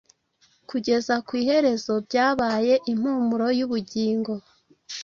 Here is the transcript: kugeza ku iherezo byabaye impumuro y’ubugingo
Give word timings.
kugeza 0.69 1.13
ku 1.25 1.31
iherezo 1.41 1.93
byabaye 2.07 2.73
impumuro 2.91 3.47
y’ubugingo 3.59 4.33